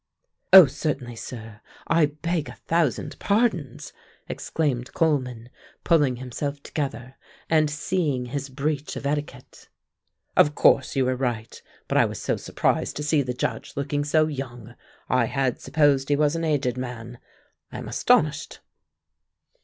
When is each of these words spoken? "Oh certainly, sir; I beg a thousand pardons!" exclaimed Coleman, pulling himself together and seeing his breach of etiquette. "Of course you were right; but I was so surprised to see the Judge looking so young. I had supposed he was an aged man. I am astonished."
"Oh 0.51 0.65
certainly, 0.65 1.15
sir; 1.15 1.61
I 1.85 2.07
beg 2.07 2.49
a 2.49 2.53
thousand 2.65 3.19
pardons!" 3.19 3.93
exclaimed 4.27 4.95
Coleman, 4.95 5.49
pulling 5.83 6.15
himself 6.15 6.63
together 6.63 7.17
and 7.51 7.69
seeing 7.69 8.25
his 8.25 8.49
breach 8.49 8.95
of 8.95 9.05
etiquette. 9.05 9.69
"Of 10.35 10.55
course 10.55 10.95
you 10.95 11.05
were 11.05 11.15
right; 11.15 11.61
but 11.87 11.99
I 11.99 12.05
was 12.05 12.19
so 12.19 12.35
surprised 12.35 12.95
to 12.95 13.03
see 13.03 13.21
the 13.21 13.35
Judge 13.35 13.73
looking 13.77 14.03
so 14.03 14.25
young. 14.25 14.73
I 15.07 15.25
had 15.25 15.61
supposed 15.61 16.09
he 16.09 16.15
was 16.15 16.35
an 16.35 16.45
aged 16.45 16.79
man. 16.79 17.19
I 17.71 17.77
am 17.77 17.87
astonished." 17.87 18.59